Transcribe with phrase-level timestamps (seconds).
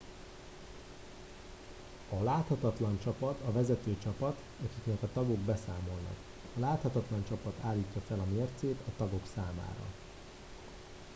[2.09, 6.15] "a "láthatatlan csapat" a vezető csapat akiknek a tagok beszámolnak.
[6.55, 9.87] a láthatatlan csapat állítja fel a mércét a tagok számára.